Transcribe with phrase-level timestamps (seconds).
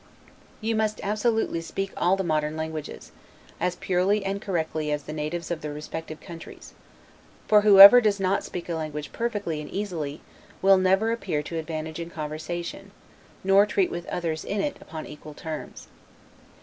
[0.61, 3.11] You must absolutely speak all the modern Languages,
[3.59, 6.73] as purely and correctly as the natives of the respective countries:
[7.47, 10.21] for whoever does not speak a language perfectly and easily,
[10.59, 12.89] will never appear to advantage in conversation,
[13.43, 15.85] nor treat with others in it upon equal terms.